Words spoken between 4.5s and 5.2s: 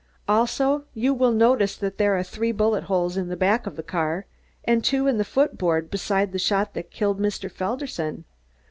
and two in